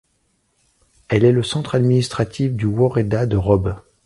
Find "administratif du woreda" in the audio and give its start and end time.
1.75-3.27